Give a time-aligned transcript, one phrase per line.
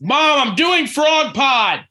[0.00, 1.86] Mom, I'm doing Frog Pod.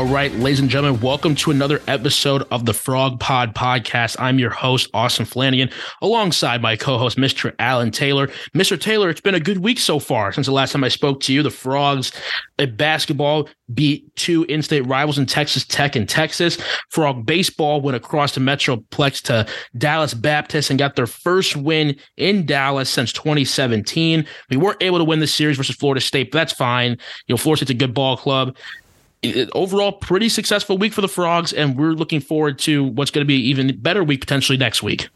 [0.00, 4.16] All right, ladies and gentlemen, welcome to another episode of the Frog Pod podcast.
[4.18, 5.68] I'm your host, Austin Flanagan,
[6.00, 7.54] alongside my co host, Mr.
[7.58, 8.28] Allen Taylor.
[8.54, 8.80] Mr.
[8.80, 11.34] Taylor, it's been a good week so far since the last time I spoke to
[11.34, 11.42] you.
[11.42, 12.12] The Frogs
[12.58, 16.56] at basketball beat two in state rivals in Texas Tech and Texas.
[16.88, 19.46] Frog baseball went across the Metroplex to
[19.76, 24.26] Dallas Baptist and got their first win in Dallas since 2017.
[24.48, 26.92] We weren't able to win the series versus Florida State, but that's fine.
[27.26, 28.56] You know, Florida State's a good ball club
[29.52, 33.28] overall pretty successful week for the frogs and we're looking forward to what's going to
[33.28, 35.08] be even better week potentially next week.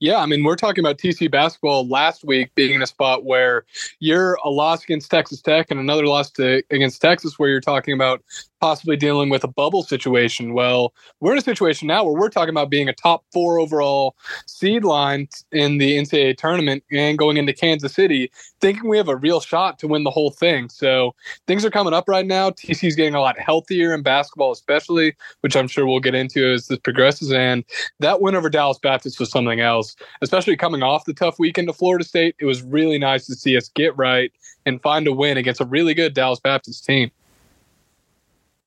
[0.00, 3.64] Yeah, I mean, we're talking about TC basketball last week being in a spot where
[4.00, 7.94] you're a loss against Texas Tech and another loss to, against Texas, where you're talking
[7.94, 8.22] about
[8.60, 10.52] possibly dealing with a bubble situation.
[10.52, 14.16] Well, we're in a situation now where we're talking about being a top four overall
[14.46, 18.30] seed line in the NCAA tournament and going into Kansas City,
[18.60, 20.68] thinking we have a real shot to win the whole thing.
[20.68, 21.14] So
[21.46, 22.50] things are coming up right now.
[22.50, 26.68] TC's getting a lot healthier in basketball, especially, which I'm sure we'll get into as
[26.68, 27.32] this progresses.
[27.32, 27.64] And
[28.00, 31.72] that win over Dallas Baptist was something else, especially coming off the tough weekend to
[31.72, 32.36] Florida State.
[32.38, 34.30] It was really nice to see us get right
[34.66, 37.10] and find a win against a really good Dallas Baptist team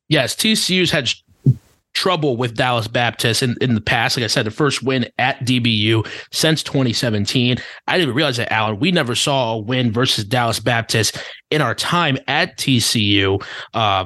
[0.10, 1.10] yes, TCU's had
[1.94, 4.18] trouble with Dallas Baptist in, in the past.
[4.18, 7.58] Like I said, the first win at DBU since 2017.
[7.88, 8.80] I didn't realize that, Allen.
[8.80, 11.18] We never saw a win versus Dallas Baptist
[11.52, 14.06] in our time at TCU, uh,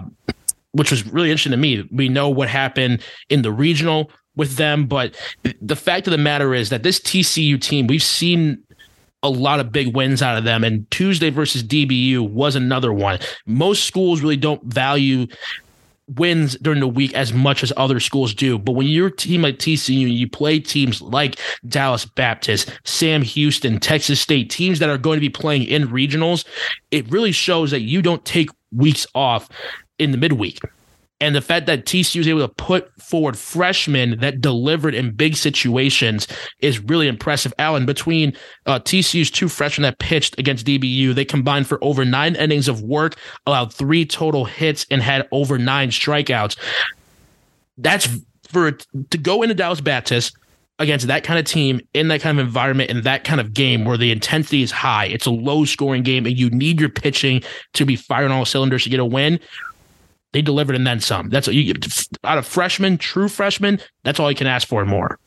[0.74, 1.88] which was really interesting to me.
[1.92, 5.16] We know what happened in the regional with them, but
[5.62, 8.62] the fact of the matter is that this TCU team, we've seen
[9.24, 10.64] a lot of big wins out of them.
[10.64, 13.20] And Tuesday versus DBU was another one.
[13.48, 15.26] Most schools really don't value
[16.08, 18.58] wins during the week as much as other schools do.
[18.58, 23.22] But when you're a team like TCU, and you play teams like Dallas Baptist, Sam
[23.22, 26.46] Houston, Texas State, teams that are going to be playing in regionals,
[26.92, 29.50] it really shows that you don't take weeks off
[30.00, 30.60] in the midweek.
[31.20, 35.36] And the fact that TCU was able to put forward freshmen that delivered in big
[35.36, 36.28] situations
[36.60, 37.54] is really impressive.
[37.58, 38.34] Allen, between
[38.68, 42.82] uh, TCU's two freshmen that pitched against DBU, they combined for over nine innings of
[42.82, 43.16] work,
[43.48, 46.56] allowed three total hits, and had over nine strikeouts.
[47.80, 48.08] That's
[48.50, 50.38] for to go into Dallas Baptist
[50.80, 53.86] against that kind of team in that kind of environment in that kind of game
[53.86, 55.06] where the intensity is high.
[55.06, 57.42] It's a low scoring game and you need your pitching
[57.74, 59.40] to be firing all cylinders to get a win
[60.38, 61.30] they delivered and then some.
[61.30, 61.74] That's you
[62.24, 63.80] out of freshmen, true freshmen.
[64.04, 65.18] That's all you can ask for and more.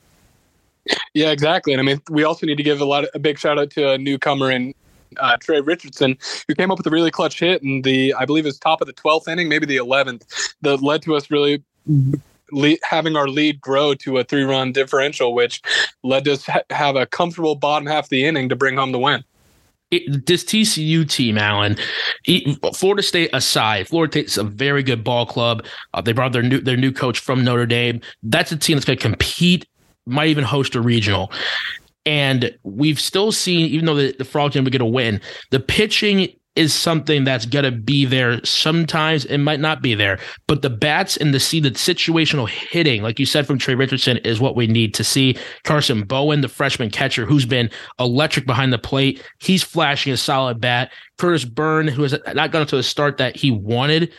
[1.14, 1.72] Yeah, exactly.
[1.72, 3.70] And I mean, we also need to give a lot of, a big shout out
[3.70, 4.72] to a newcomer in
[5.16, 6.16] uh, Tre Richardson,
[6.46, 8.80] who came up with a really clutch hit in the, I believe, it was top
[8.80, 11.64] of the 12th inning, maybe the 11th, that led to us really
[12.84, 15.60] having our lead grow to a three run differential, which
[16.04, 18.98] led us ha- have a comfortable bottom half of the inning to bring home the
[19.00, 19.24] win
[19.90, 21.76] it, this TCU team, Allen,
[22.74, 25.64] Florida State aside, Florida State's a very good ball club.
[25.94, 28.00] Uh, they brought their new their new coach from Notre Dame.
[28.22, 29.66] That's a team that's going to compete,
[30.06, 31.32] might even host a regional.
[32.06, 35.20] And we've still seen, even though the, the Frogs didn't get a win,
[35.50, 36.28] the pitching
[36.60, 38.44] is something that's going to be there.
[38.44, 43.02] Sometimes it might not be there, but the bats and the see the situational hitting,
[43.02, 45.38] like you said from Tre Richardson, is what we need to see.
[45.64, 50.60] Karson Bowen, the freshman catcher who's been electric behind the plate, he's flashing a solid
[50.60, 50.92] bat.
[51.16, 54.12] Curtis Byrne, who has not gone to the start that he wanted,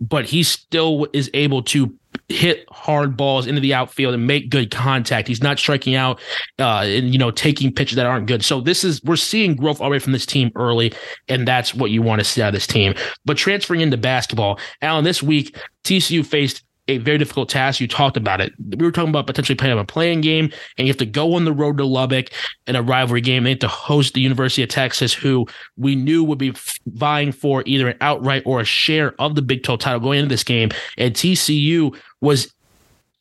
[0.00, 1.94] but he still is able to
[2.32, 5.28] hit hard balls into the outfield and make good contact.
[5.28, 6.20] He's not striking out
[6.58, 8.44] uh, and you know taking pitches that aren't good.
[8.44, 10.92] So this is we're seeing growth already from this team early,
[11.28, 12.94] and that's what you want to see out of this team.
[13.24, 17.80] But transferring into basketball, Allen, this week TCU faced a very difficult task.
[17.80, 18.52] You talked about it.
[18.58, 20.46] We were talking about potentially playing a playing game,
[20.76, 22.30] and you have to go on the road to Lubbock
[22.66, 23.44] in a rivalry game.
[23.44, 25.46] They have to host the University of Texas, who
[25.76, 26.54] we knew would be
[26.86, 30.28] vying for either an outright or a share of the Big 12 title going into
[30.28, 30.70] this game.
[30.98, 32.50] And TCU was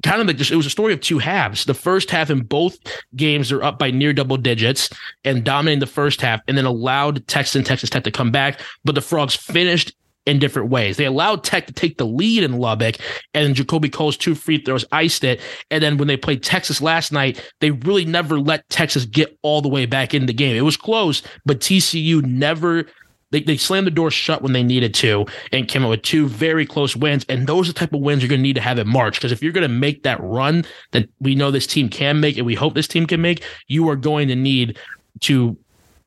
[0.03, 1.65] kind of like just it was a story of two halves.
[1.65, 2.77] The first half in both
[3.15, 4.89] games they're up by near double digits
[5.25, 8.61] and dominating the first half, and then allowed Texas and Texas Tech to come back.
[8.85, 9.93] But the Frogs finished
[10.27, 10.97] in different ways.
[10.97, 12.97] They allowed Tech to take the lead in Lubbock,
[13.33, 15.41] and Jacoby Coles' two free throws iced it.
[15.71, 19.61] And then when they played Texas last night, they really never let Texas get all
[19.61, 20.55] the way back in the game.
[20.55, 22.85] It was close, but TCU never
[23.31, 26.27] they, they slammed the door shut when they needed to and came out with two
[26.27, 27.25] very close wins.
[27.27, 29.15] And those are the type of wins you're going to need to have in March.
[29.15, 32.37] Because if you're going to make that run that we know this team can make
[32.37, 34.77] and we hope this team can make, you are going to need
[35.21, 35.57] to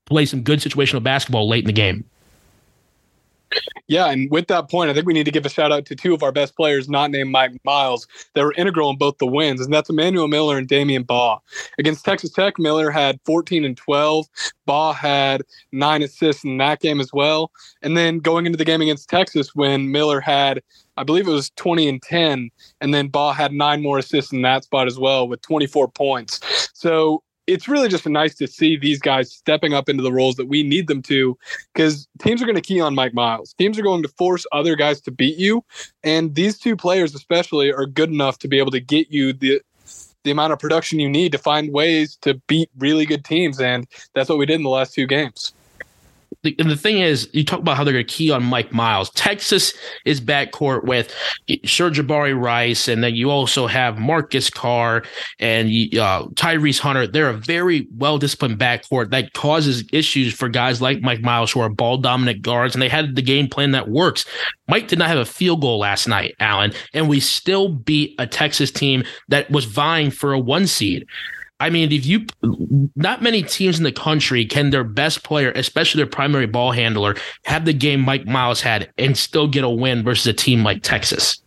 [0.07, 2.05] play some good situational basketball late in the game.
[3.87, 5.95] Yeah, and with that point, I think we need to give a shout out to
[5.95, 9.27] two of our best players, not named Mike Miles, that were integral in both the
[9.27, 11.41] wins, and that's Emanuel Miller and Damion Baugh.
[11.79, 14.27] Against Texas Tech, Miller had 14 and 12.
[14.65, 15.43] Baugh had
[15.73, 17.51] nine assists in that game as well.
[17.83, 20.63] And then going into the game against Texas, when Miller had,
[20.97, 24.43] I believe it was 20 and 10, and then Baugh had nine more assists in
[24.43, 26.41] that spot as well with 24 points.
[26.73, 30.47] So it's really just nice to see these guys stepping up into the roles that
[30.47, 31.37] we need them to
[31.73, 33.55] because teams are going to key on Mike Miles.
[33.55, 35.65] Teams are going to force other guys to beat you.
[36.03, 39.61] And these two players, especially, are good enough to be able to get you the
[40.23, 43.61] the amount of production you need to find ways to beat really good teams.
[43.61, 45.53] And that's what we did in the last two games
[46.45, 49.11] the, the thing is, you talk about how they're going to key on Mike Miles.
[49.11, 49.73] Texas
[50.05, 51.13] is backcourt with
[51.49, 55.03] Sir'Jabari Rice, and then you also have Marcus Carr
[55.41, 57.07] and uh, Tyrese Hunter.
[57.07, 61.61] They're a very well disciplined backcourt that causes issues for guys like Mike Miles who
[61.61, 64.27] are ball dominant guards, and they had the game plan that works.
[64.69, 68.27] Mike did not have a field goal last night, Allen, and we still beat a
[68.27, 71.07] Texas team that was vying for a one seed.
[71.61, 72.27] I mean, if you
[72.97, 77.17] not many teams in the country can their best player, especially their primary ball handler,
[77.45, 80.83] have the game Mike Miles had and still get a win versus a team like
[80.83, 81.41] Texas.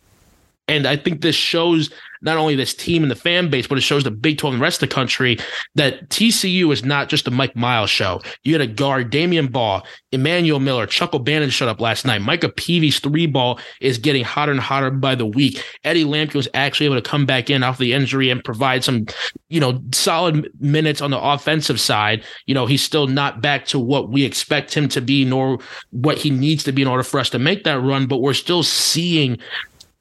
[0.66, 1.90] And I think this shows
[2.22, 4.60] not only this team and the fan base, but it shows the Big 12 and
[4.60, 5.38] the rest of the country
[5.74, 8.20] that TCU is not just a Mike Miles show.
[8.44, 9.82] You had a guard, Damion Baugh,
[10.12, 12.22] Emanuel Miller, Chuck O'Bannon shut up last night.
[12.22, 15.62] Micah Peavy's three ball is getting hotter and hotter by the week.
[15.84, 19.06] Eddie Lampkin was actually able to come back in off the injury and provide some,
[19.48, 22.24] you know, solid minutes on the offensive side.
[22.46, 25.58] You know, he's still not back to what we expect him to be, nor
[25.90, 28.34] what he needs to be in order for us to make that run, but we're
[28.34, 29.38] still seeing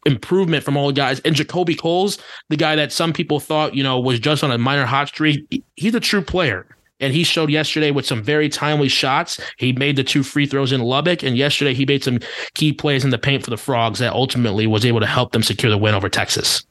[0.07, 1.19] improvement from all the guys.
[1.19, 2.17] And Jacoby Coles,
[2.49, 5.63] the guy that some people thought, you know, was just on a minor hot streak,
[5.75, 6.65] he's a true player.
[6.99, 9.39] And he showed yesterday with some very timely shots.
[9.57, 11.21] He made the two free throws in Lubbock.
[11.21, 12.19] And yesterday he made some
[12.55, 15.43] key plays in the paint for the Frogs that ultimately was able to help them
[15.43, 16.65] secure the win over Texas.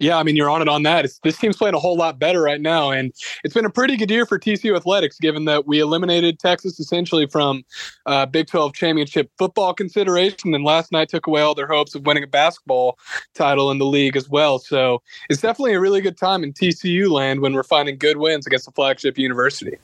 [0.00, 1.04] Yeah, I mean, you're on it on that.
[1.04, 2.90] It's, this team's playing a whole lot better right now.
[2.90, 3.12] And
[3.42, 7.26] it's been a pretty good year for TCU Athletics, given that we eliminated Texas essentially
[7.26, 7.64] from
[8.06, 10.54] uh, Big 12 championship football consideration.
[10.54, 12.96] And last night took away all their hopes of winning a basketball
[13.34, 14.60] title in the league as well.
[14.60, 18.46] So it's definitely a really good time in TCU land when we're finding good wins
[18.46, 19.78] against the flagship university.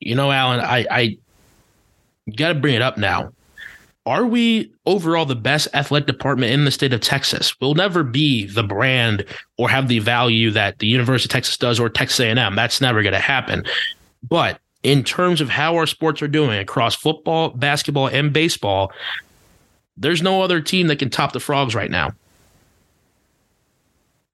[0.00, 1.18] You know, Allen, I, I
[2.36, 3.32] got to bring it up now
[4.06, 7.54] are we overall the best athletic department in the state of Texas?
[7.60, 9.24] We'll never be the brand
[9.58, 12.56] or have the value that the University of Texas does or Texas A&M.
[12.56, 13.64] That's never going to happen.
[14.26, 18.92] But in terms of how our sports are doing across football, basketball, and baseball,
[19.96, 22.12] there's no other team that can top the Frogs right now.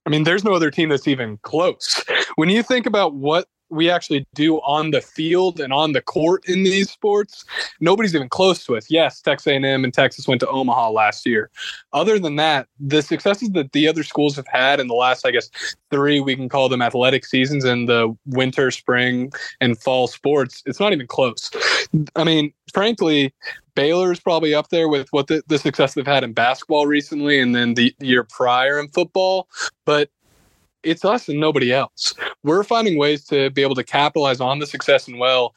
[0.07, 2.03] I mean, there's no other team that's even close.
[2.37, 6.49] When you think about what we actually do on the field and on the court
[6.49, 7.45] in these sports,
[7.81, 8.91] nobody's even close to us.
[8.91, 11.51] Yes, Texas A&M and Texas went to Omaha last year.
[11.93, 15.31] Other than that, the successes that the other schools have had in the last, I
[15.31, 15.51] guess,
[15.91, 20.81] three we can call them athletic seasons in the winter, spring, and fall sports, it's
[20.81, 21.51] not even close.
[22.15, 23.33] I mean, frankly,
[23.75, 27.41] Baylor is probably up there with what the, the success they've had in basketball recently,
[27.41, 29.49] and then the year prior in football.
[29.85, 30.11] But
[30.83, 32.15] it's us and nobody else.
[32.47, 35.55] We're finding ways to be able to capitalize on the success and well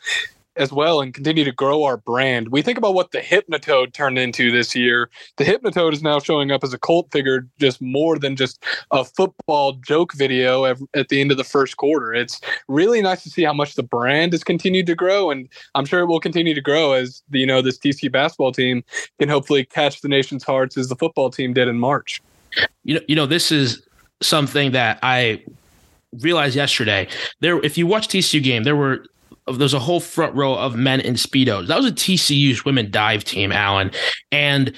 [0.56, 2.50] as well and continue to grow our brand.
[2.50, 5.10] We think about what the Hypnotoad turned into this year.
[5.38, 9.06] The Hypnotoad is now showing up as a cult figure just more than just a
[9.06, 12.12] football joke video at the end of the first quarter.
[12.14, 15.86] It's really nice to see how much the brand has continued to grow and I'm
[15.86, 18.84] sure it will continue to grow as you know this TC basketball team
[19.20, 22.22] can hopefully catch the nation's hearts as the football team did in March.
[22.84, 23.88] You know, you know this is
[24.22, 25.44] something that I
[26.22, 27.08] realized yesterday.
[27.40, 29.06] There, if you watch TCU game, there were
[29.52, 31.68] there's a whole front row of men in speedos.
[31.68, 33.92] That was a TCU's women dive team, Allen.
[34.32, 34.74] And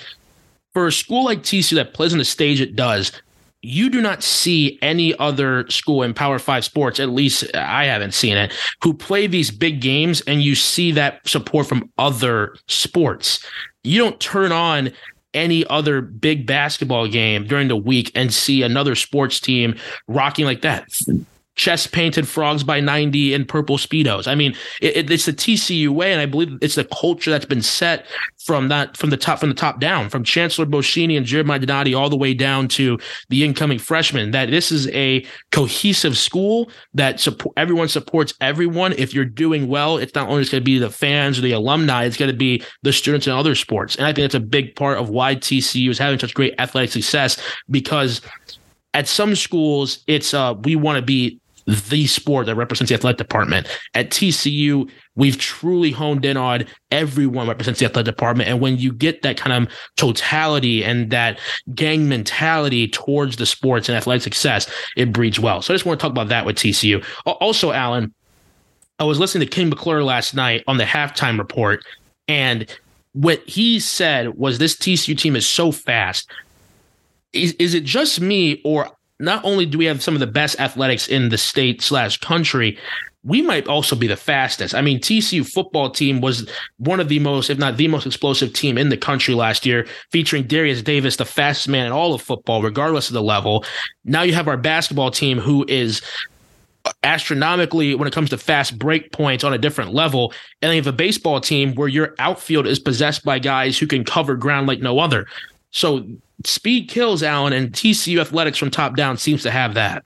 [0.73, 3.11] for a school like TCU that plays on the stage it does,
[3.61, 8.13] you do not see any other school in Power Five sports, at least I haven't
[8.13, 13.45] seen it, who play these big games and you see that support from other sports.
[13.83, 14.91] You don't turn on
[15.33, 19.75] any other big basketball game during the week and see another sports team
[20.07, 20.89] rocking like that.
[21.55, 24.27] Chest painted frogs by 90 and purple speedos.
[24.27, 27.46] I mean, it, it, it's the TCU way, and I believe it's the culture that's
[27.46, 28.05] been set
[28.46, 31.93] from that from the top from the top down, from Chancellor Boschini and Jeremiah Donati
[31.93, 32.98] all the way down to
[33.29, 34.31] the incoming freshmen.
[34.31, 38.93] That this is a cohesive school that support everyone supports everyone.
[38.93, 42.05] If you're doing well, it's not only going to be the fans or the alumni,
[42.05, 43.96] it's going to be the students in other sports.
[43.96, 46.91] And I think that's a big part of why TCU is having such great athletic
[46.91, 48.22] success because
[48.93, 53.18] at some schools it's uh we want to be the sport that represents the athletic
[53.18, 53.68] department.
[53.94, 58.50] At TCU, we've truly honed in on everyone represents the athletic department.
[58.50, 61.39] And when you get that kind of totality and that
[61.75, 65.62] gang mentality towards the sports and athletic success, it breeds well.
[65.62, 67.03] So I just want to talk about that with TCU.
[67.25, 68.13] Also, Allen,
[69.00, 71.84] I was listening to King McClure last night on the halftime report,
[72.27, 72.68] and
[73.13, 76.30] what he said was this TCU team is so fast.
[77.34, 78.89] Is, is it just me, or
[79.21, 82.77] not only do we have some of the best athletics in the state slash country,
[83.23, 84.73] we might also be the fastest.
[84.73, 88.51] I mean, TCU football team was one of the most, if not the most explosive
[88.53, 92.21] team in the country last year, featuring Derius Davis, the fastest man in all of
[92.21, 93.63] football, regardless of the level.
[94.03, 96.01] Now you have our basketball team who is
[97.03, 100.33] astronomically when it comes to fast break points on a different level.
[100.61, 103.85] And then you have a baseball team where your outfield is possessed by guys who
[103.85, 105.27] can cover ground like no other.
[105.71, 106.05] So
[106.45, 110.03] speed kills Allen, and TCU athletics from top down seems to have that.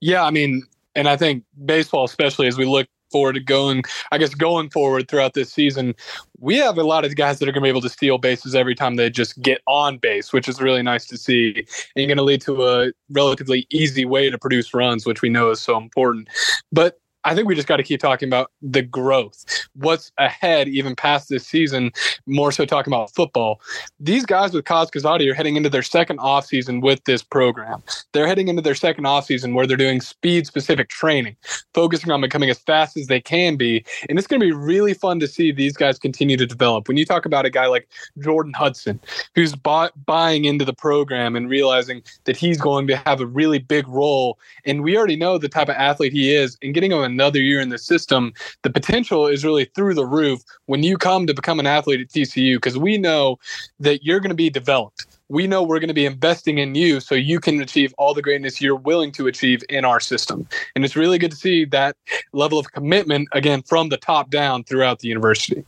[0.00, 0.62] Yeah, I mean,
[0.94, 5.08] and I think baseball, especially as we look forward to going, I guess going forward
[5.08, 5.94] throughout this season,
[6.40, 8.54] we have a lot of guys that are going to be able to steal bases
[8.54, 12.16] every time they just get on base, which is really nice to see, and going
[12.16, 15.76] to lead to a relatively easy way to produce runs, which we know is so
[15.76, 16.28] important.
[16.70, 16.98] But
[17.28, 19.44] I think we just got to keep talking about the growth.
[19.74, 21.92] What's ahead, even past this season,
[22.24, 23.60] more so talking about football.
[24.00, 27.82] These guys with Kaz are heading into their second offseason with this program.
[28.12, 31.36] They're heading into their second offseason where they're doing speed specific training,
[31.74, 33.84] focusing on becoming as fast as they can be.
[34.08, 36.88] And it's going to be really fun to see these guys continue to develop.
[36.88, 38.98] When you talk about a guy like Jordan Hudson,
[39.34, 43.58] who's bought, buying into the program and realizing that he's going to have a really
[43.58, 47.17] big role, and we already know the type of athlete he is, and getting him
[47.18, 48.32] another year in the system,
[48.62, 52.08] the potential is really through the roof when you come to become an athlete at
[52.08, 53.38] TCU because we know
[53.80, 55.06] that you're going to be developed.
[55.28, 58.22] We know we're going to be investing in you so you can achieve all the
[58.22, 60.48] greatness you're willing to achieve in our system.
[60.74, 61.96] And it's really good to see that
[62.32, 65.64] level of commitment again from the top down throughout the university.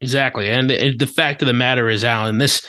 [0.00, 0.48] Exactly.
[0.48, 2.66] And the fact of the matter is, Allen, this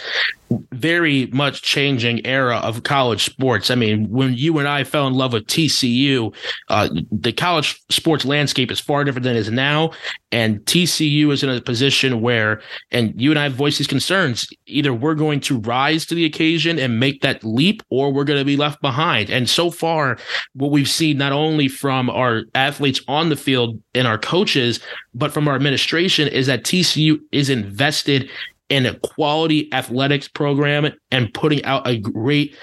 [0.71, 3.71] very much changing era of college sports.
[3.71, 6.33] I mean, when you and I fell in love with TCU,
[6.69, 9.91] uh, the college sports landscape is far different than it is now.
[10.31, 12.61] And TCU is in a position where,
[12.91, 16.25] and you and I have voiced these concerns, either we're going to rise to the
[16.25, 19.29] occasion and make that leap, or we're going to be left behind.
[19.29, 20.17] And so far,
[20.53, 24.79] what we've seen not only from our athletes on the field and our coaches,
[25.13, 28.29] but from our administration is that TCU is invested
[28.69, 32.55] in a quality athletics program and putting out a great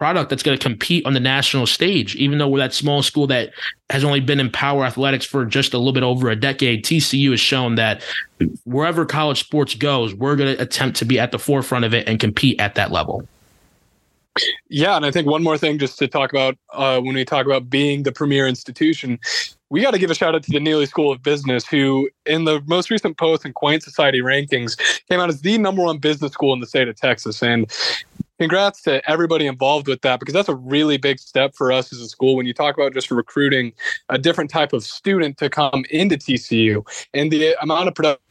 [0.00, 2.16] product that's going to compete on the national stage.
[2.16, 3.52] Even though we're that small school that
[3.90, 7.30] has only been in power athletics for just a little bit over a decade, TCU
[7.30, 8.02] has shown that
[8.64, 12.08] wherever college sports goes, we're going to attempt to be at the forefront of it
[12.08, 13.28] and compete at that level.
[14.70, 17.44] Yeah, and I think one more thing just to talk about uh, when we talk
[17.44, 19.18] about being the premier institution,
[19.70, 22.44] we got to give a shout out to the Neeley School of Business, who in
[22.44, 24.76] the most recent Poets and Quants Society rankings
[25.08, 27.40] came out as the number one business school in the state of Texas.
[27.40, 27.70] And
[28.40, 32.00] congrats to everybody involved with that because that's a really big step for us as
[32.00, 33.72] a school when you talk about just recruiting
[34.08, 36.84] a different type of student to come into TCU
[37.14, 38.24] and the amount of production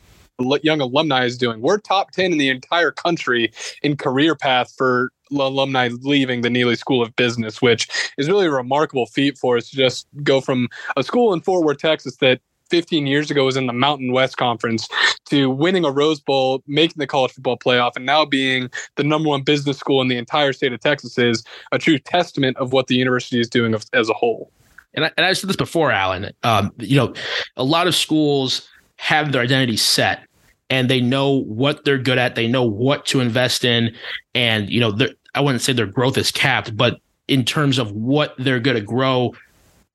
[0.64, 1.62] young alumni is doing.
[1.62, 6.78] We're top 10 in the entire country in career path for alumni leaving the Neeley
[6.78, 10.68] School of Business, which is really a remarkable feat for us to just go from
[10.98, 14.38] a school in Fort Worth, Texas that 15 years ago was in the Mountain West
[14.38, 14.88] Conference
[15.26, 19.30] to winning a Rose Bowl, making the college football playoff, and now being the number
[19.30, 22.88] one business school in the entire state of Texas is a true testament of what
[22.88, 24.52] the university is doing as a whole.
[24.94, 26.32] And I, and I said this before, Allen.
[26.44, 27.14] Um, you know,
[27.58, 28.68] a lot of schools
[28.98, 30.22] have their identity set
[30.70, 32.36] and they know what they're good at.
[32.36, 33.96] They know what to invest in,
[34.36, 34.92] and you know,
[35.36, 38.82] I wouldn't say their growth is capped, but in terms of what they're going to
[38.82, 39.34] grow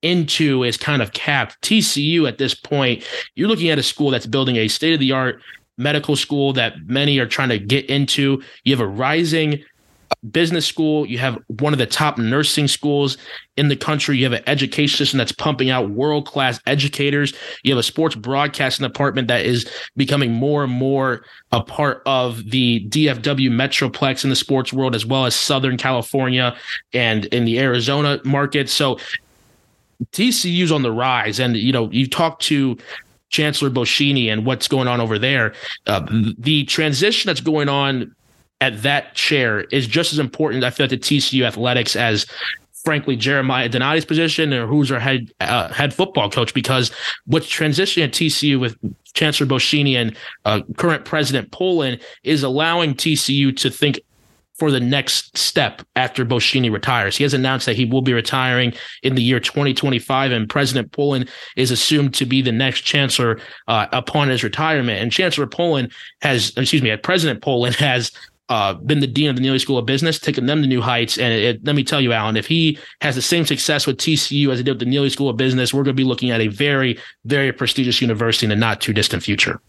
[0.02, 1.60] into is kind of capped.
[1.62, 5.12] TCU at this point, you're looking at a school that's building a state of the
[5.12, 5.40] art
[5.76, 8.42] medical school that many are trying to get into.
[8.64, 9.64] You have a rising
[10.30, 11.06] business school.
[11.06, 13.16] You have one of the top nursing schools
[13.56, 14.16] in the country.
[14.18, 17.34] You have an education system that's pumping out world class educators.
[17.62, 22.50] You have a sports broadcasting department that is becoming more and more a part of
[22.50, 26.56] the DFW Metroplex in the sports world, as well as Southern California
[26.92, 28.68] and in the Arizona market.
[28.68, 28.99] So
[30.12, 32.76] TCU's on the rise, and you know you talk to
[33.30, 35.54] Chancellor Boschini and what's going on over there.
[35.87, 36.06] Uh,
[36.38, 38.14] the transition that's going on
[38.64, 40.64] at that chair is just as important.
[40.64, 42.25] I feel the TCU athletics as
[42.73, 46.90] frankly Jeremiah Donati's position or who's our head uh, head football coach because
[47.26, 48.75] what's transitioning at TCU with
[49.12, 50.16] Chancellor Boschini and
[50.47, 54.00] uh, current President Pullin is allowing TCU to think
[54.54, 57.16] for the next step after Boschini retires.
[57.16, 61.28] He has announced that he will be retiring in the year 2025, and President Pullin
[61.56, 65.02] is assumed to be the next chancellor uh, upon his retirement.
[65.02, 65.90] And Chancellor Pullin
[66.23, 68.12] has, excuse me, President Pullin has
[68.48, 71.18] uh, been the dean of the Neeley School of Business, taking them to new heights.
[71.18, 73.96] And it, it, let me tell you, Allen, if he has the same success with
[73.96, 76.30] TCU as he did with the Neeley School of Business, we're going to be looking
[76.30, 79.60] at a very, very prestigious university in the not too distant future.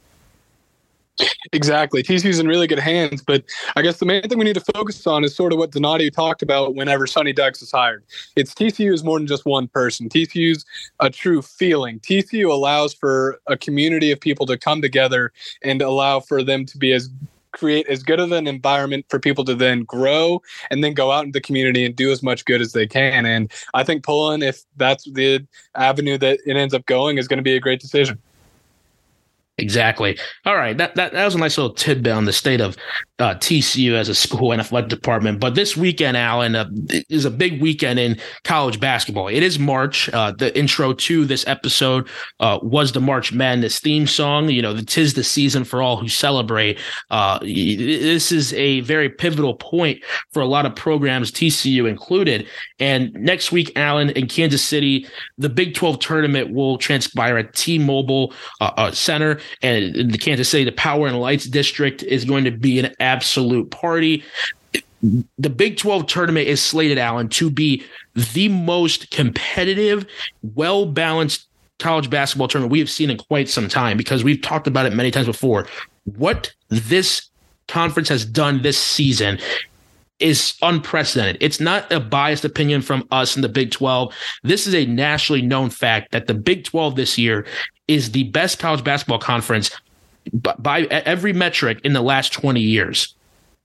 [1.53, 2.03] Exactly.
[2.03, 3.45] TCU's in really good hands, but
[3.77, 6.11] I guess the main thing we need to focus on is sort of what Donati
[6.11, 8.03] talked about whenever Sonny Dykes was hired.
[8.35, 10.09] It's TCU is more than just one person.
[10.09, 10.65] TCU's
[10.99, 12.01] a true feeling.
[12.01, 15.31] TCU allows for a community of people to come together
[15.63, 17.09] and allow for them to be as
[17.55, 21.25] create as good of an environment for people to then grow and then go out
[21.25, 23.25] in the community and do as much good as they can.
[23.25, 25.45] And I think Pullin, if that's the
[25.75, 28.19] avenue that it ends up going, is going to be a great decision.
[29.57, 30.17] Exactly.
[30.45, 30.77] All right.
[30.77, 32.75] That, that that was a nice little tidbit on the state of
[33.19, 35.39] uh, TCU as a school and athletic department.
[35.39, 36.69] But this weekend, Allen, uh,
[37.09, 39.27] is a big weekend in college basketball.
[39.27, 40.09] It is March.
[40.09, 42.07] Uh, the intro to this episode
[42.39, 44.49] uh, was the March Madness theme song.
[44.49, 46.79] You know, the tis the season for all who celebrate.
[47.09, 50.03] Uh, this is a very pivotal point
[50.33, 52.47] for a lot of programs, TCU included.
[52.79, 55.07] And next week, Allen, in Kansas City,
[55.37, 60.63] the Big 12 tournament will transpire at T-Mobile uh, Center and in the Kansas City,
[60.63, 64.23] the Power and Lights District is going to be an absolute party.
[65.37, 67.83] The Big 12 tournament is slated, Allen, to be
[68.33, 70.05] the most competitive,
[70.55, 71.47] well balanced
[71.79, 74.93] college basketball tournament we have seen in quite some time because we've talked about it
[74.93, 75.67] many times before.
[76.17, 77.29] What this
[77.67, 79.39] conference has done this season
[80.19, 81.37] is unprecedented.
[81.41, 84.13] It's not a biased opinion from us in the Big 12.
[84.43, 87.45] This is a nationally known fact that the Big 12 this year
[87.87, 89.69] is the best college basketball conference
[90.33, 93.15] by every metric in the last 20 years.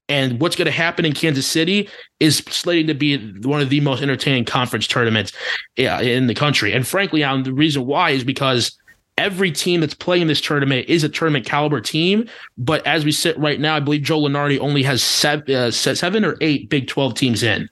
[0.09, 1.89] And what's going to happen in Kansas City
[2.19, 5.33] is slated to be one of the most entertaining conference tournaments
[5.77, 6.73] in the country.
[6.73, 8.77] And frankly, um, the reason why is because
[9.17, 12.29] every team that's playing this tournament is a tournament caliber team.
[12.59, 16.25] But as we sit right now, I believe Joe Lunardi only has seven, uh, seven
[16.25, 17.69] or eight Big 12 teams in.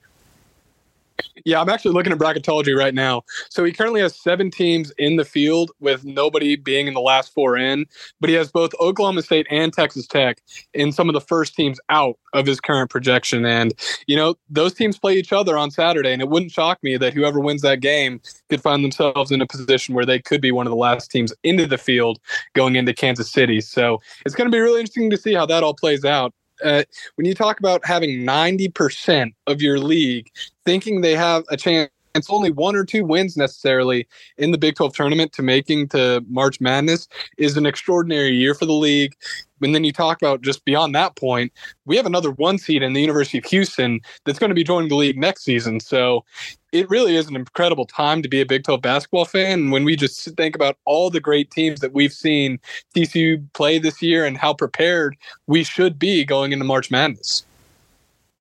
[1.45, 3.23] Yeah, I'm actually looking at bracketology right now.
[3.49, 7.33] So he currently has seven teams in the field with nobody being in the last
[7.33, 7.85] four in,
[8.19, 10.41] but he has both Oklahoma State and Texas Tech
[10.73, 13.45] in some of the first teams out of his current projection.
[13.45, 13.73] And,
[14.07, 17.13] you know, those teams play each other on Saturday, and it wouldn't shock me that
[17.13, 20.67] whoever wins that game could find themselves in a position where they could be one
[20.67, 22.19] of the last teams into the field
[22.53, 23.61] going into Kansas City.
[23.61, 26.83] So it's going to be really interesting to see how that all plays out uh,
[27.15, 30.29] when you talk about having 90% of your league
[30.65, 34.75] thinking they have a chance it's only one or two wins necessarily in the Big
[34.75, 39.15] 12 tournament to making to March Madness is an extraordinary year for the league.
[39.61, 41.51] And then you talk about just beyond that point,
[41.85, 44.89] we have another one seed in the University of Houston that's going to be joining
[44.89, 45.79] the league next season.
[45.79, 46.23] So
[46.71, 49.71] it really is an incredible time to be a Big 12 basketball fan.
[49.71, 52.59] When we just think about all the great teams that we've seen
[52.95, 55.15] TCU play this year and how prepared
[55.47, 57.43] we should be going into March Madness.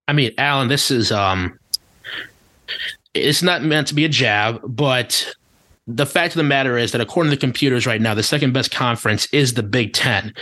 [0.06, 1.58] I mean, Allen, this is um
[3.14, 5.34] it's not meant to be a jab, but
[5.86, 8.52] the fact of the matter is that according to the computers right now, the second
[8.52, 10.34] best conference is the Big Ten.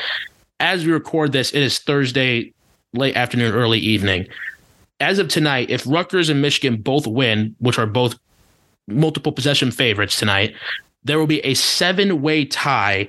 [0.58, 2.52] As we record this, it is Thursday,
[2.94, 4.26] late afternoon, early evening.
[5.00, 8.18] As of tonight, if Rutgers and Michigan both win, which are both
[8.88, 10.54] multiple possession favorites tonight,
[11.04, 13.08] there will be a seven way tie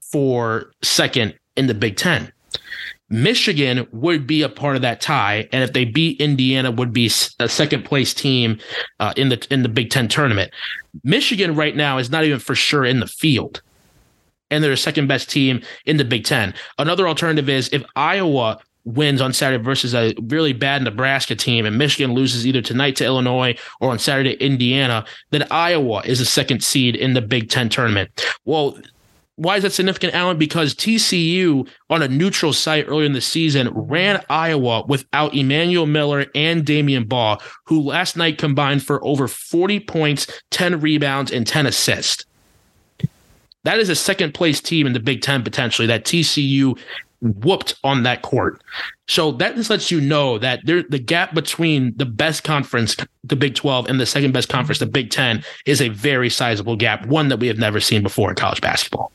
[0.00, 2.30] for second in the Big Ten.
[3.10, 7.10] Michigan would be a part of that tie, and if they beat Indiana, would be
[7.38, 8.58] a second place team
[8.98, 10.50] uh, in the in the Big Ten tournament.
[11.04, 13.62] Michigan right now is not even for sure in the field,
[14.50, 16.54] and they're the second best team in the Big Ten.
[16.78, 21.78] Another alternative is if Iowa wins on Saturday versus a really bad Nebraska team, and
[21.78, 26.62] Michigan loses either tonight to Illinois or on Saturday Indiana, then Iowa is the second
[26.62, 28.24] seed in the Big Ten tournament.
[28.44, 28.78] Well,
[29.36, 30.38] why is that significant, Allen?
[30.38, 36.26] Because TCU on a neutral site earlier in the season ran Iowa without Emanuel Miller
[36.36, 41.66] and Damion Baugh, who last night combined for over 40 points, 10 rebounds, and 10
[41.66, 42.24] assists.
[43.64, 46.78] That is a second place team in the Big Ten potentially that TCU
[47.24, 48.62] whooped on that court.
[49.08, 53.36] So that just lets you know that there, the gap between the best conference, the
[53.36, 57.06] Big 12, and the second best conference, the Big 10, is a very sizable gap,
[57.06, 59.10] one that we have never seen before in college basketball.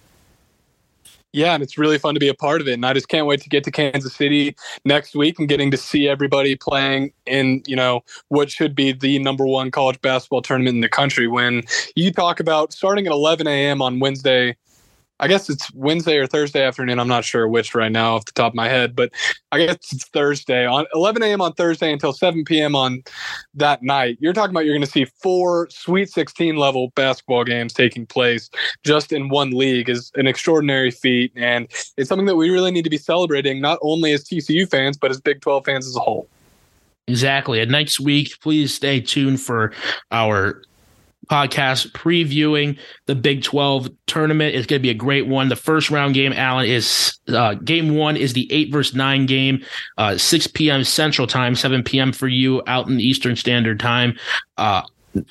[1.31, 2.73] Yeah, and it's really fun to be a part of it.
[2.73, 5.77] And I just can't wait to get to Kansas City next week and getting to
[5.77, 10.73] see everybody playing in, you know, what should be the number one college basketball tournament
[10.73, 11.27] in the country.
[11.27, 11.61] When
[11.95, 13.79] you talk about starting at 11 a.m.
[13.79, 14.55] on Wednesday,
[15.19, 16.99] I guess it's Wednesday or Thursday afternoon.
[16.99, 19.11] I'm not sure which right now off the top of my head, but
[19.51, 21.41] I guess it's Thursday on 11 a.m.
[21.41, 22.75] on Thursday until 7 p.m.
[22.75, 23.03] on
[23.53, 24.17] that night.
[24.21, 28.49] You're talking about you're going to see four Sweet 16 level basketball games taking place
[28.85, 32.83] just in one league is an extraordinary feat, and it's something that we really need
[32.83, 35.99] to be celebrating not only as TCU fans but as Big 12 fans as a
[35.99, 36.29] whole.
[37.09, 37.59] Exactly.
[37.59, 39.73] And next week, please stay tuned for
[40.11, 40.61] our
[41.29, 44.55] podcast previewing the Big 12 tournament.
[44.55, 45.49] It's going to be a great one.
[45.49, 49.63] The first round game, Allen, is uh, game one is the 8 versus 9 game,
[49.97, 50.83] uh, 6 p.m.
[50.83, 52.11] Central Time, 7 p.m.
[52.11, 54.17] for you out in Eastern Standard Time.
[54.57, 54.81] Uh,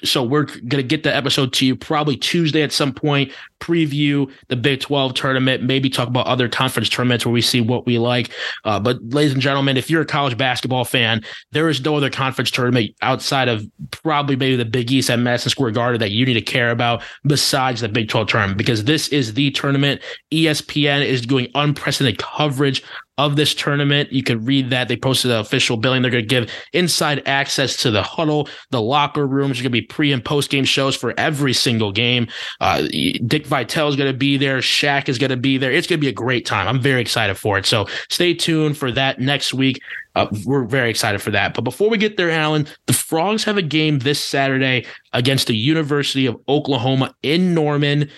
[0.03, 4.31] so we're going to get the episode to you probably Tuesday at some point, preview
[4.49, 7.99] the Big 12 tournament, maybe talk about other conference tournaments where we see what we
[7.99, 8.31] like.
[8.65, 12.11] Uh, but ladies and gentlemen, if you're a college basketball fan, there is no other
[12.11, 16.27] conference tournament outside of probably maybe the Big East at Madison Square Garden that you
[16.27, 20.01] need to care about besides the Big 12 tournament because this is the tournament.
[20.33, 22.83] ESPN is doing unprecedented coverage
[23.19, 24.13] of this tournament.
[24.13, 24.89] You can read that.
[24.89, 26.03] They posted the official billing.
[26.03, 29.57] They're going to give inside access to the huddle, the locker rooms.
[29.57, 32.29] There's going to be pre and post game shows for every single game.
[32.61, 32.87] Uh,
[33.27, 34.59] Dick Vitale is going to be there.
[34.59, 35.73] Shaq is going to be there.
[35.73, 36.69] It's going to be a great time.
[36.69, 37.67] I'm very excited for it.
[37.67, 39.81] So stay tuned for that next week.
[40.19, 41.55] Uh, we're very excited for that.
[41.55, 45.57] But before we get there, Allen, the Frogs have a game this Saturday against the
[45.57, 48.11] University of Oklahoma in Norman.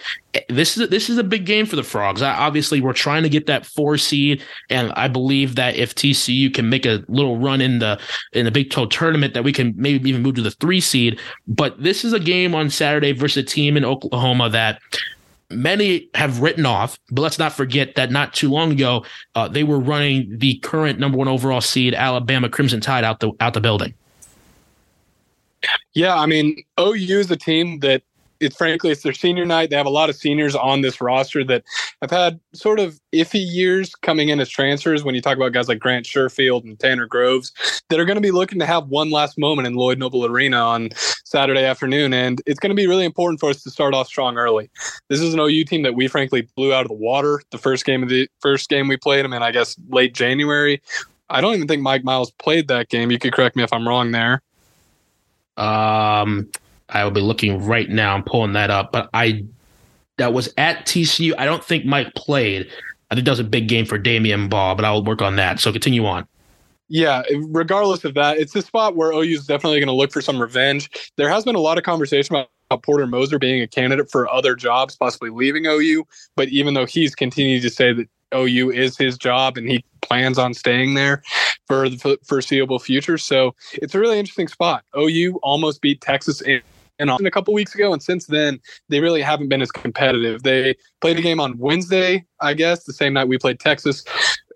[0.49, 2.23] This is a, this is a big game for the Frogs.
[2.23, 6.55] I, Obviously, we're trying to get that four seed, and I believe that if TCU
[6.55, 8.01] can make a little run in the
[8.33, 11.21] in the Big 12 tournament, that we can maybe even move to the three seed.
[11.49, 14.81] But this is a game on Saturday versus a team in Oklahoma that
[15.51, 19.65] many have written off, but let's not forget that not too long ago uh, they
[19.65, 23.61] were running the current number one overall seed Alabama Crimson Tide out the out the
[23.61, 23.95] building.
[25.93, 28.03] Yeah, I mean OU is a team that
[28.41, 29.71] it's frankly it's their senior night.
[29.71, 31.65] They have a lot of seniors on this roster that
[32.01, 35.05] have had sort of iffy years coming in as transfers.
[35.05, 37.53] When you talk about guys like Grant Sherfield and Tanner Groves,
[37.89, 40.57] that are going to be looking to have one last moment in Lloyd Noble Arena
[40.57, 40.91] on
[41.25, 44.37] Saturday afternoon, and it's going to be really important for us to start off strong
[44.37, 44.71] early.
[45.09, 47.85] This is an OU team that we frankly blew out of the water the first
[47.85, 50.81] game of the first game we played them in, I guess late January.
[51.29, 53.11] I don't even think Mike Miles played that game.
[53.11, 54.43] You could correct me if I'm wrong there.
[55.57, 56.49] Um,
[56.93, 58.15] I will be looking right now.
[58.15, 59.45] I'm pulling that up, but I
[60.19, 61.35] that was at TCU.
[61.39, 62.71] I don't think Mike played.
[63.11, 65.61] I think that was a big game for Damion Baugh, but I'll work on that.
[65.61, 66.27] So continue on.
[66.89, 70.21] Yeah, regardless of that, it's a spot where OU is definitely going to look for
[70.21, 70.91] some revenge.
[71.17, 74.57] There has been a lot of conversation about Porter Moser being a candidate for other
[74.57, 76.05] jobs, possibly leaving OU.
[76.35, 80.37] But even though he's continued to say that OU is his job and he plans
[80.37, 81.23] on staying there
[81.67, 84.85] for the foreseeable future, so it's a really interesting spot.
[84.97, 86.43] OU almost beat Texas
[87.01, 90.43] and a couple weeks ago, and since then they really haven't been as competitive.
[90.43, 94.05] They played a game on Wednesday, I guess, the same night we played Texas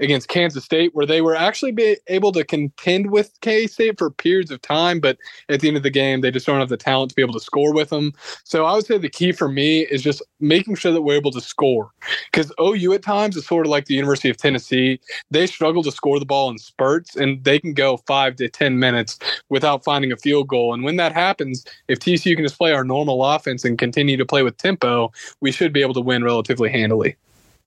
[0.00, 4.10] against Kansas State, where they were actually be able to contend with K State for
[4.10, 5.18] periods of time, but
[5.48, 7.34] at the end of the game, they just don't have the talent to be able
[7.34, 8.12] to score with them.
[8.44, 11.30] So I would say the key for me is just making sure that we're able
[11.32, 11.90] to score,
[12.32, 15.00] because OU at times is sort of like the University of Tennessee.
[15.30, 18.78] They struggle to score the ball in spurts, and they can go five to ten
[18.78, 19.18] minutes
[19.48, 20.74] without finding a field goal.
[20.74, 24.26] And when that happens, if TCU can just play our normal offense and continue to
[24.26, 27.16] play with tempo, we should be able to win relatively handily.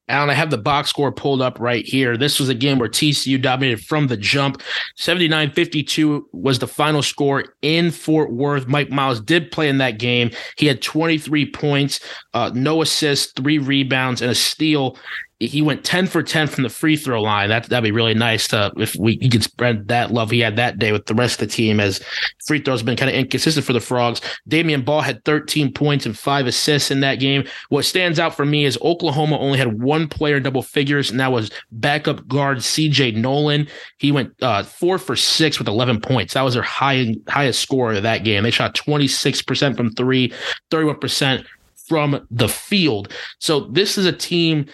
[0.10, 2.16] Allen, I have the box score pulled up right here.
[2.16, 4.62] This was a game where TCU dominated from the jump.
[4.96, 8.68] 79 52 was the final score in Fort Worth.
[8.68, 10.32] Mike Miles did play in that game.
[10.58, 12.00] He had 23 points,
[12.34, 14.98] uh, no assists, three rebounds, and a steal
[15.40, 17.50] he went 10 for 10 from the free throw line.
[17.50, 20.56] That, that'd be really nice to, if we he could spread that love he had
[20.56, 22.04] that day with the rest of the team as
[22.48, 24.20] free throws been kind of inconsistent for the Frogs.
[24.50, 27.46] Damion Baugh had 13 points and five assists in that game.
[27.70, 31.20] What stands out for me is Oklahoma only had one player in double figures, and
[31.20, 33.70] that was backup guard CJ Noland.
[34.00, 36.34] He went uh, four for six with 11 points.
[36.34, 38.44] That was their high, highest score of that game.
[38.44, 40.34] They shot 26% from three,
[40.72, 41.46] 31%
[41.88, 43.14] from the field.
[43.40, 44.66] So this is a team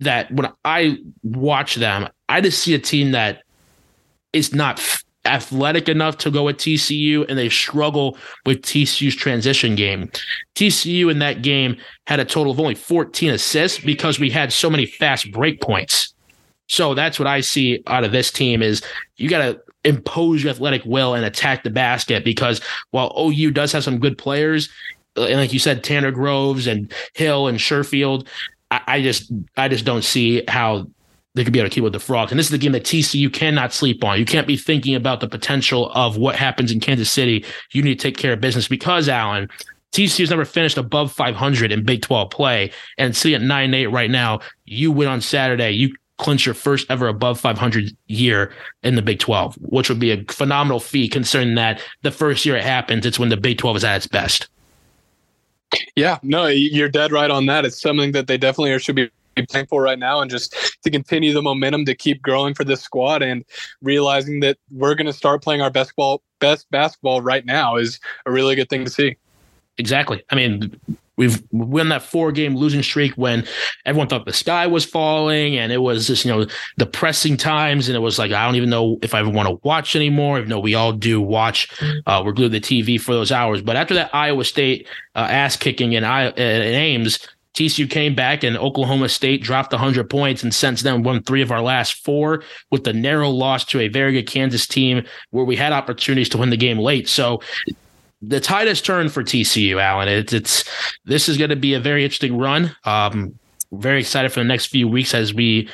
[0.00, 3.42] that when I watch them, I just see a team that
[4.32, 4.80] is not
[5.26, 10.10] athletic enough to go at TCU, and they struggle with TCU's transition game.
[10.54, 14.70] TCU in that game had a total of only 14 assists because we had so
[14.70, 16.14] many fast break points.
[16.68, 18.82] So that's what I see out of this team is
[19.16, 22.60] you got to impose your athletic will and attack the basket because
[22.90, 24.68] while OU does have some good players,
[25.16, 28.26] uh, and like you said, Tanner Groves and Hill and Sherfield,
[28.70, 30.86] I, I just I just don't see how
[31.34, 32.32] they could be able to keep with the frogs.
[32.32, 34.18] And this is the game that TCU cannot sleep on.
[34.18, 37.44] You can't be thinking about the potential of what happens in Kansas City.
[37.72, 39.48] You need to take care of business because Allen.
[39.92, 44.08] TCU's never finished above 500 in Big 12 play, and sitting at 9 8 right
[44.08, 45.72] now, you win on Saturday.
[45.72, 48.52] You clinch your first ever above 500 year
[48.82, 52.56] in the Big 12, which would be a phenomenal feat considering that the first year
[52.56, 54.48] it happens, it's when the Big 12 is at its best.
[55.96, 57.64] Yeah, no, you're dead right on that.
[57.64, 59.10] It's something that they definitely should be
[59.48, 62.82] playing for right now and just to continue the momentum to keep growing for this
[62.82, 63.44] squad and
[63.82, 68.00] realizing that we're going to start playing our best ball best basketball right now is
[68.26, 69.16] a really good thing to see
[69.78, 70.78] exactly i mean
[71.20, 73.46] we've won that four game losing streak when
[73.84, 76.46] everyone thought the sky was falling and it was just you know
[76.78, 79.60] depressing times and it was like i don't even know if i ever want to
[79.62, 81.68] watch anymore even though we all do watch
[82.06, 85.26] uh, we're glued to the tv for those hours but after that iowa state uh,
[85.30, 90.54] ass kicking in, in ames TCU came back and Oklahoma State dropped 100 points and
[90.54, 94.12] since then won three of our last four with the narrow loss to a very
[94.12, 97.08] good Kansas team where we had opportunities to win the game late.
[97.08, 97.40] So
[98.22, 100.08] the tide has turned for TCU, Allen.
[100.08, 100.64] It's, it's
[101.04, 102.74] this is going to be a very interesting run.
[102.84, 103.38] Um,
[103.72, 105.68] very excited for the next few weeks as we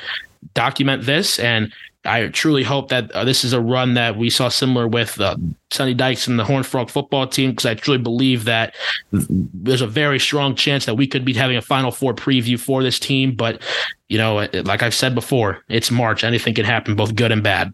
[0.53, 1.73] document this and
[2.07, 5.35] I truly hope that uh, this is a run that we saw similar with uh,
[5.71, 8.75] Sonny Dykes and the Horn Frog football team because I truly believe that
[9.11, 12.81] there's a very strong chance that we could be having a Final Four preview for
[12.81, 13.35] this team.
[13.35, 13.61] But
[14.07, 17.73] you know, like I've said before, it's March; anything can happen, both good and bad.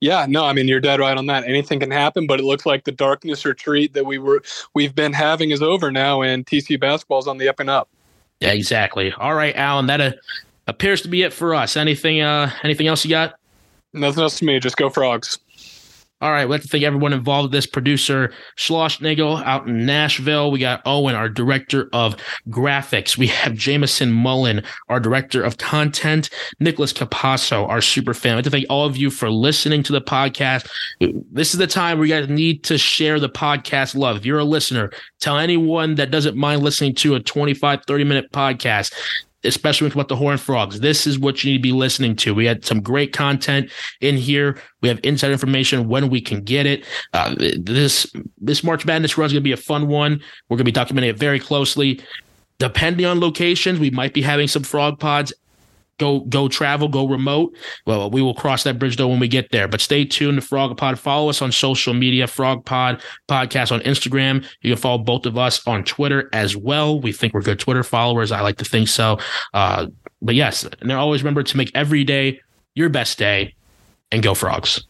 [0.00, 1.44] Yeah, no, I mean you're dead right on that.
[1.44, 4.42] Anything can happen, but it looks like the darkness retreat that we were
[4.74, 7.88] we've been having is over now, and TC basketball's on the up and up.
[8.40, 9.12] Yeah, exactly.
[9.12, 10.12] All right, Allen, that uh,
[10.66, 11.76] appears to be it for us.
[11.76, 13.38] Anything uh anything else you got?
[13.92, 14.58] Nothing else to me.
[14.58, 15.38] Just go frogs.
[16.22, 17.66] All right, we'd like to thank everyone involved with this.
[17.66, 20.52] Producer Schlossnagel out in Nashville.
[20.52, 22.16] We got Owen, our director of
[22.48, 23.18] graphics.
[23.18, 26.30] We have Jameson Mullen, our director of content.
[26.60, 28.34] Nicholas Capasso, our super fan.
[28.34, 30.68] I'd like to thank all of you for listening to the podcast.
[31.32, 34.18] This is the time where you guys need to share the podcast love.
[34.18, 38.30] If you're a listener, tell anyone that doesn't mind listening to a 25, 30 minute
[38.30, 38.94] podcast
[39.44, 40.80] especially with the Horn Frogs.
[40.80, 42.34] This is what you need to be listening to.
[42.34, 44.58] We had some great content in here.
[44.80, 46.84] We have inside information when we can get it.
[47.12, 48.06] Uh, this
[48.38, 50.20] this March Madness run is going to be a fun one.
[50.48, 52.00] We're going to be documenting it very closely.
[52.58, 55.32] Depending on locations, we might be having some frog pods
[55.98, 57.56] go go travel, go remote.
[57.86, 59.68] Well, we will cross that bridge though when we get there.
[59.68, 60.98] But stay tuned to Frog Pod.
[60.98, 64.44] Follow us on social media, Frog Pod Podcast on Instagram.
[64.62, 67.00] You can follow both of us on Twitter as well.
[67.00, 68.32] We think we're good Twitter followers.
[68.32, 69.18] I like to think so.
[69.54, 69.86] Uh,
[70.20, 72.40] but yes, and always remember to make every day
[72.74, 73.54] your best day
[74.10, 74.86] and go frogs.